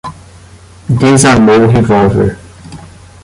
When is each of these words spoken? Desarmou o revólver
Desarmou 1.01 1.61
o 1.65 1.67
revólver 1.71 2.31